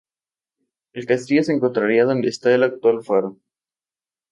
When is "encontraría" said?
1.53-2.05